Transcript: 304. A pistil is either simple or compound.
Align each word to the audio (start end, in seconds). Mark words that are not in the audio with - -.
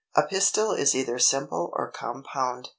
304. 0.15 0.23
A 0.23 0.27
pistil 0.27 0.71
is 0.71 0.95
either 0.95 1.19
simple 1.19 1.69
or 1.73 1.91
compound. 1.91 2.69